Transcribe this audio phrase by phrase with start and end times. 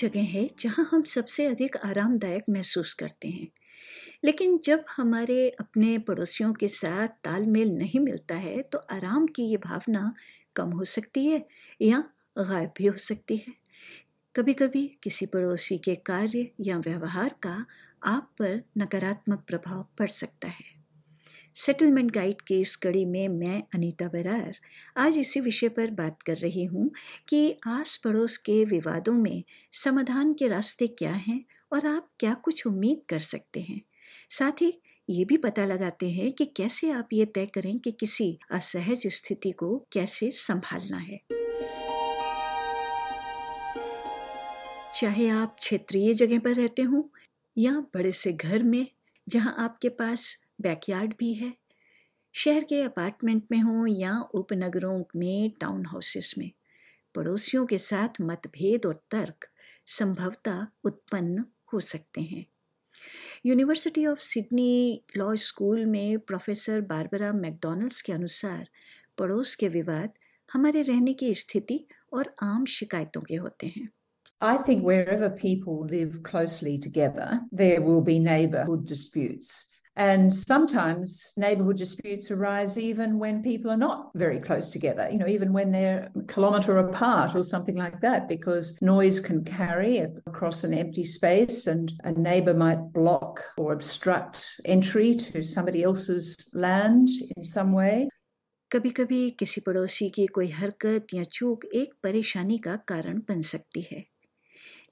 [0.00, 3.48] जगह है जहाँ हम सबसे अधिक आरामदायक महसूस करते हैं।
[4.24, 9.56] लेकिन जब हमारे अपने पड़ोसियों के साथ तालमेल नहीं मिलता है तो आराम की ये
[9.58, 10.12] भावना
[10.56, 11.44] कम हो सकती है
[11.82, 12.04] या
[12.40, 13.54] गायब भी हो सकती है।
[14.34, 17.56] कभी कभी किसी पड़ोसी के कार्य या व्यवहार का
[18.06, 20.79] आप पर नकारात्मक प्रभाव पड़ सकता है।
[21.56, 24.56] सेटलमेंट गाइड की इस कड़ी में मैं, अनीता बरार,
[24.96, 26.90] आज इसी विषय पर बात कर रही हूँ
[27.28, 29.42] कि आस पड़ोस के विवादों में
[29.72, 33.80] समाधान के रास्ते क्या हैं और आप क्या कुछ उम्मीद कर सकते हैं।
[34.30, 38.38] साथ ही ये भी पता लगाते हैं कि कैसे आप ये तय करें कि किसी
[38.50, 41.20] असहज स्थिति को कैसे संभालना है।
[45.00, 47.02] चाहे आप क्षेत्रीय जगह पर रहते हों
[47.58, 48.86] या बड़े से घर में,
[49.28, 51.52] जहाँ आपके पास बैकयार्ड भी है।
[52.32, 56.50] शहर के अपार्टमेंट में हो या उपनगरों में टाउन हाउसेस में।
[57.14, 59.48] पड़ोसियों के साथ मतभेद और तर्क
[59.86, 62.46] संभवतः उत्पन्न हो सकते हैं।
[63.46, 68.68] University of Sydney law school में प्रोफेसर बारबरा मैकडोनल्ड्स के अनुसार
[69.18, 70.10] पड़ोस के विवाद
[70.52, 73.88] हमारे रहने की स्थिति और आम शिकायतों के होते हैं।
[74.42, 79.79] I think wherever people live closely together, there will be neighbourhood disputes.
[79.99, 85.27] And sometimes neighbourhood disputes arise even when people are not very close together, you know,
[85.27, 90.65] even when they're a kilometre apart or something like that, because noise can carry across
[90.65, 97.07] an empty space and a neighbour might block or obstruct entry to somebody else's land
[97.37, 98.09] in some way.
[98.71, 103.81] कभी कभी किसी पड़ोसी की कोई हरकत या चूक एक परेशानी का कारण बन सकती
[103.91, 104.03] है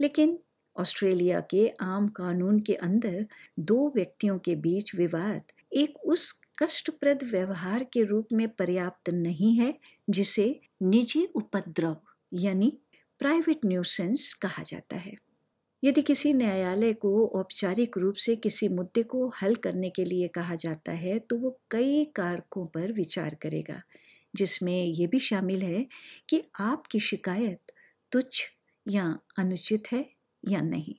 [0.00, 0.38] लेकिन
[0.77, 3.25] ऑस्ट्रेलिया के आम कानून के अंदर
[3.61, 9.73] दो व्यक्तियों के बीच विवाद एक उस कष्टप्रद व्यवहार के रूप में पर्याप्त नहीं है,
[10.07, 11.97] जिसे निजी उपद्रव
[12.35, 12.71] यानी
[13.19, 15.13] प्राइवेट न्यूसेंस कहा जाता है।
[15.83, 20.55] यदि किसी न्यायालय को औपचारिक रूप से किसी मुद्दे को हल करने के लिए कहा
[20.55, 23.81] जाता है तो वो कई कारकों पर विचार करेगा,
[24.33, 25.85] जिसमें ये भी शामिल है
[26.29, 27.71] कि आपकी शिकायत
[28.11, 28.43] तुच्छ
[28.85, 29.05] या
[29.39, 30.05] अनुचित है
[30.47, 30.95] या नहीं।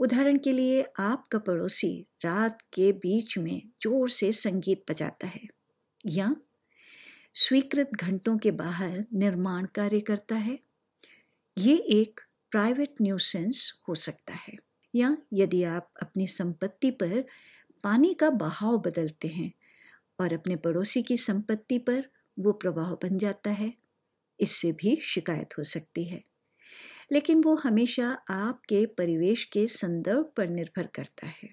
[0.00, 1.90] उदाहरण के लिए, आपका पड़ोसी
[2.24, 5.40] रात के बीच में ज़ोर से संगीत बजाता है
[6.08, 6.34] या
[7.36, 10.58] स्वीकृत घंटों के बाहर निर्माण कार्य करता है।
[11.56, 12.20] ये एक
[12.52, 14.56] प्राइवेट न्यूसेंस हो सकता है।
[14.94, 17.24] या यदि आप अपनी संपत्ति पर
[17.84, 19.52] पानी का बहाव बदलते हैं
[20.18, 22.04] और अपने पड़ोसी की संपत्ति पर
[22.36, 23.72] वो प्रभाव बन जाता है,
[24.40, 26.22] इससे भी शिकायत हो सकती है।
[27.12, 31.48] लेकिन वो हमेशा आपके परिवेश के संदर्भ पर निर्भर करता है।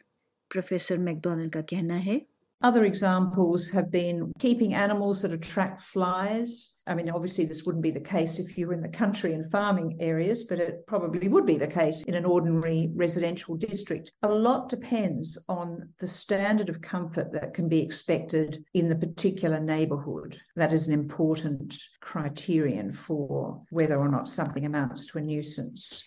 [0.51, 2.21] प्रोफेसर मैकडोनल्ड का कहना है
[2.65, 6.82] Other examples have been keeping animals that attract flies.
[6.87, 9.50] I mean, obviously, this wouldn't be the case if you were in the country and
[9.50, 14.12] farming areas, but it probably would be the case in an ordinary residential district.
[14.25, 19.59] A lot depends on the standard of comfort that can be expected in the particular
[19.59, 20.38] neighbourhood.
[20.56, 26.04] That is an important criterion for whether or not something amounts to a nuisance.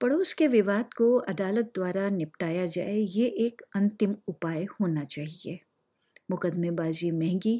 [0.00, 5.60] पड़ोस के विवाद को अदालत द्वारा निपटाया जाए ये एक अंतिम उपाय होना चाहिए
[6.29, 7.57] मुकदमेबाजी महँगी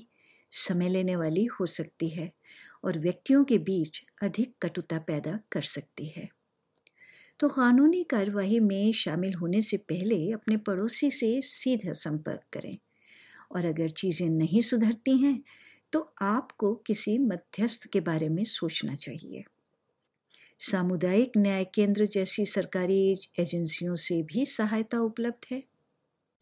[0.52, 2.32] समय लेने वाली हो सकती है
[2.84, 6.30] और व्यक्तियों के बीच अधिक कटुता पैदा कर सकती है।
[7.40, 12.78] तो कानूनी कार्यवाही में शामिल होने से पहले अपने पड़ोसी से सीधा संपर्क करें
[13.52, 15.42] और अगर चीज़ें नहीं सुधरती हैं
[15.94, 19.44] तो आपको किसी मध्यस्थ के बारे में सोचना चाहिए।
[20.62, 23.00] सामुदायिक न्याय केंद्र जैसी सरकारी
[23.40, 25.62] एजेंसियों से भी सहायता उपलब्ध है।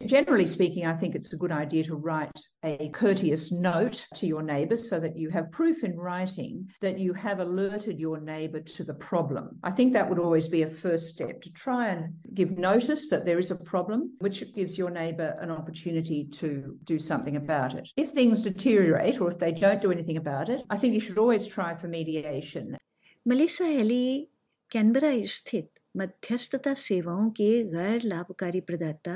[0.06, 2.33] Generally speaking, I think it's a good idea to write
[2.65, 7.12] a courteous note to your neighbours so that you have proof in writing that you
[7.12, 9.59] have alerted your neighbour to the problem.
[9.62, 13.27] I think that would always be a first step to try and give notice that
[13.27, 17.91] there is a problem, which gives your neighbour an opportunity to do something about it.
[17.99, 21.19] If things deteriorate or if they don't do anything about it, I think you should
[21.19, 22.79] always try for mediation.
[23.26, 24.31] Melissa Helly,
[24.73, 29.14] Canberra स्थित मध्यस्थता सेवाओं के गैर लाभकारी प्रदाता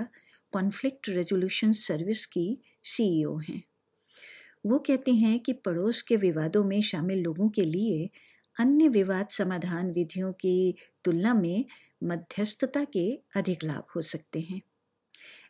[0.53, 3.63] conflict resolution service की CEO e हैं।
[4.65, 8.09] वो कहते हैं कि पड़ोस के विवादों में शामिल लोगों के लिए
[8.57, 11.65] अन्य विवाद समाधान विधियों की तुलना में
[12.03, 14.61] मध्यस्थता के अधिक लाभ हो सकते हैं।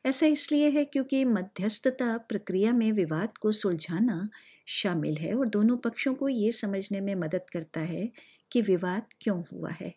[0.06, 4.30] ऐसा इसलिए है क्योंकि मध्यस्थता प्रक्रिया में विवाद को सुलझाना
[4.68, 8.10] शामिल है और दोनों पक्षों को ये समझने में मदद करता है
[8.52, 9.94] कि विवाद क्यों हुआ है।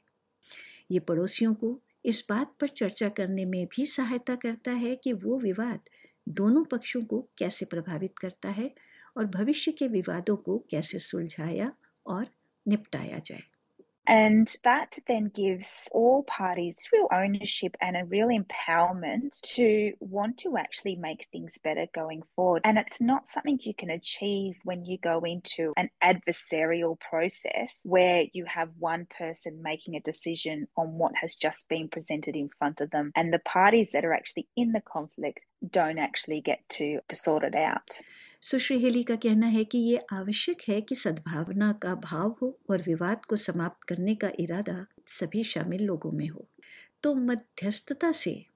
[0.90, 5.38] ये पड़ोसियों को इस बात पर चर्चा करने में भी सहायता करता है कि वो
[5.40, 5.80] विवाद
[6.28, 8.70] दोनों पक्षों को कैसे प्रभावित करता है
[9.16, 11.72] और भविष्य के विवादों को कैसे सुलझाया
[12.06, 12.26] और
[12.66, 13.42] निपटाया जाए।
[14.06, 20.56] And that then gives all parties real ownership and a real empowerment to want to
[20.56, 22.62] actually make things better going forward.
[22.64, 28.24] And it's not something you can achieve when you go into an adversarial process where
[28.32, 32.80] you have one person making a decision on what has just been presented in front
[32.80, 33.12] of them.
[33.14, 35.40] And the parties that are actually in the conflict
[35.70, 37.88] don't actually get to, to sort it out.
[38.42, 42.82] Sushri Haley का कहना है कि ये आवश्यक है कि सद्भावना का भाव हो और
[42.82, 46.48] विवाद को समाप्त करने का इरादा सभी शामिल लोगों में हो।
[47.02, 48.46] तो मध्यस्थता से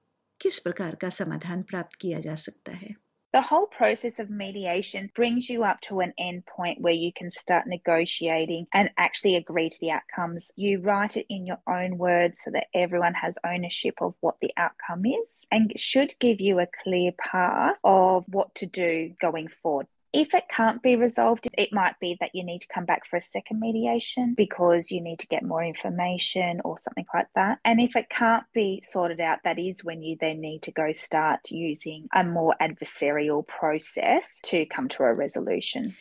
[0.41, 2.95] किस प्रकार का समाधान प्राप्त किया जा सकता है?
[3.33, 7.29] The whole process of mediation brings you up to an end point where you can
[7.29, 10.49] start negotiating and actually agree to the outcomes.
[10.55, 14.51] You write it in your own words so that everyone has ownership of what the
[14.55, 19.87] outcome is and should give you a clear path of what to do going forward.
[20.14, 23.16] If it can't be resolved, it might be that you need to come back for
[23.16, 27.60] a second mediation because you need to get more information or something like that.
[27.64, 30.92] And if it can't be sorted out, that is when you then need to go
[30.92, 35.94] start using a more adversarial process to come to a resolution.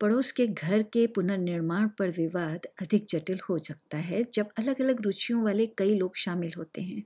[0.00, 5.00] पड़ोस के घर के पुनर्निर्माण पर विवाद अधिक जटिल हो सकता है जब अलग अलग
[5.00, 7.02] रुचियों वाले कई लोग शामिल होते हैं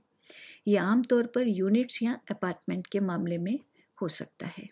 [0.67, 3.59] ये आमतौर पर यूनिट्स या अपार्टमेंट के मामले में
[4.01, 4.69] हो सकता है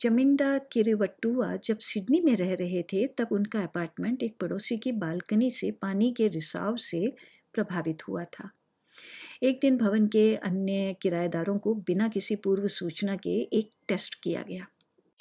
[0.00, 5.50] जमिंडा किरिवट्टुआ जब सिडनी में रह रहे थे, तब उनका अपार्टमेंट एक पड़ोसी की बालकनी
[5.50, 7.12] से पानी के रिसाव से
[7.54, 8.50] प्रभावित हुआ था।
[9.42, 14.42] एक दिन भवन के अन्य किराएदारों को बिना किसी पूर्व सूचना के एक टेस्ट किया
[14.42, 14.66] गया।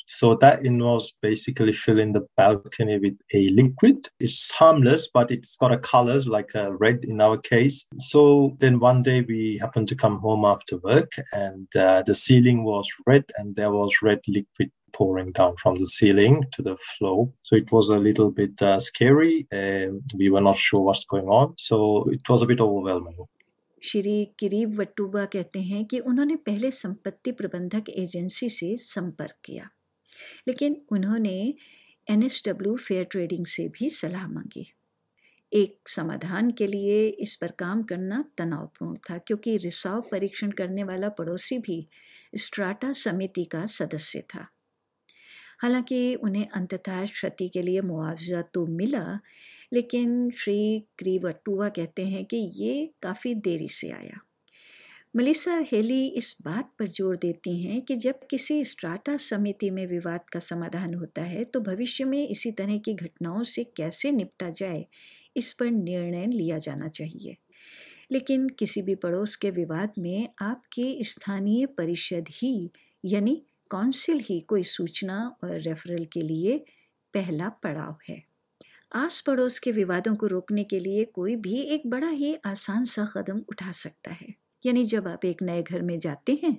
[0.08, 4.08] So that involves basically filling the balcony with a liquid.
[4.20, 7.86] It's harmless, but it's got a colors like a red in our case.
[7.98, 12.64] So then one day we happened to come home after work, and uh, the ceiling
[12.64, 17.32] was red, and there was red liquid pouring down from the ceiling to the floor.
[17.42, 19.46] So it was a little bit uh, scary.
[19.50, 21.54] and we were not sure what's going on.
[21.58, 23.16] So it was a bit overwhelming.
[23.84, 29.68] Shri किरीब वट्टूबा कहते हैं कि उन्होंने पहले संपत्ति प्रबंधक agency से संपर्क किया
[30.47, 31.53] लेकिन उन्होंने
[32.09, 34.73] N S W fair trading से भी सलाह मांगी।
[35.53, 41.09] एक समाधान के लिए इस पर काम करना तनावपूर्ण था, क्योंकि रिसाव परीक्षण करने वाला
[41.09, 41.87] पड़ोसी भी
[42.37, 44.47] स्ट्राटा समिति का सदस्य था।
[45.59, 49.19] हालाँकि उन्हें अंततः क्षति के लिए मुआवजा तो मिला,
[49.73, 54.19] लेकिन श्री क्रीवटुआ कहते हैं कि ये काफ़ी देरी से आया।
[55.13, 60.29] मलिसा हेली इस बात पर ज़ोर देती हैं कि जब किसी स्ट्राटा समिति में विवाद
[60.33, 64.85] का समाधान होता है तो भविष्य में इसी तरह की घटनाओं से कैसे निपटा जाए,
[65.35, 67.35] इस पर निर्णय लिया जाना चाहिए।
[68.11, 72.69] लेकिन किसी भी पड़ोस के विवाद में आपकी स्थानीय परिषद ही,
[73.03, 73.35] यानी
[73.71, 76.57] काउंसिल ही कोई सूचना और रेफरल के लिए
[77.13, 78.21] पहला पड़ाव है।
[78.95, 83.05] आस पड़ोस के विवादों को रोकने के लिए कोई भी एक बड़ा ही आसान सा
[83.15, 86.57] कदम उठा सकता है। यानी जब आप एक नए घर में जाते हैं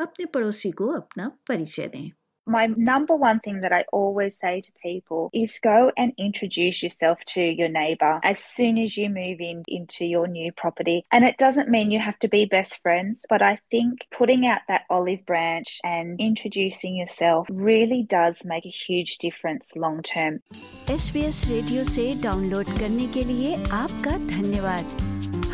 [0.00, 2.08] अपने पड़ोसी को अपना परिचय दें
[2.46, 7.18] my number one thing that I always say to people is go and introduce yourself
[7.34, 11.04] to your neighbor as soon as you move in into your new property.
[11.10, 14.60] And it doesn't mean you have to be best friends, but I think putting out
[14.68, 20.40] that olive branch and introducing yourself really does make a huge difference long term.
[20.86, 25.15] SBS radio से download करने के लिए आपका धन्यवाद